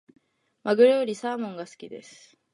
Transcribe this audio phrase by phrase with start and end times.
[0.63, 2.35] マグロよりサーモンが好きです。